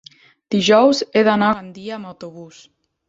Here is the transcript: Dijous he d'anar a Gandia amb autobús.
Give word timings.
Dijous 0.53 1.01
he 1.19 1.23
d'anar 1.27 1.49
a 1.53 1.59
Gandia 1.59 1.95
amb 1.99 2.11
autobús. 2.13 2.65